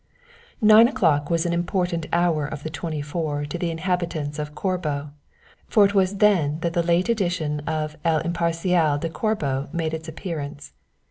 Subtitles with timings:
[0.63, 5.11] Nine o'clock was an important hour of the twenty four to the inhabitants of Corbo,
[5.67, 10.07] for it was then that the late edition of El Imparcial de Corbo made its
[10.07, 10.73] appearance.